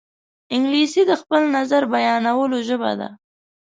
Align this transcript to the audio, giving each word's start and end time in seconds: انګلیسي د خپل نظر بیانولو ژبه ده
انګلیسي 0.55 1.01
د 1.09 1.11
خپل 1.21 1.41
نظر 1.57 1.81
بیانولو 1.93 2.57
ژبه 2.67 2.91
ده 2.99 3.09